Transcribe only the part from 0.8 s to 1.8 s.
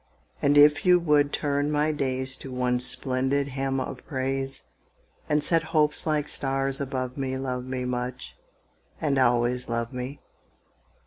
you would turn